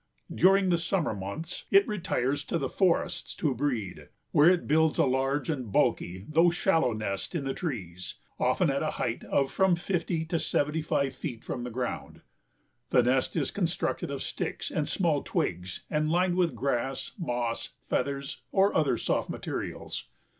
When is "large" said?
5.05-5.47